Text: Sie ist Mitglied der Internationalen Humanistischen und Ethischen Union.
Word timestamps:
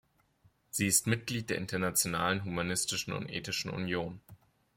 Sie 0.71 0.87
ist 0.87 1.05
Mitglied 1.05 1.51
der 1.51 1.59
Internationalen 1.59 2.43
Humanistischen 2.43 3.13
und 3.13 3.29
Ethischen 3.29 3.69
Union. 3.69 4.19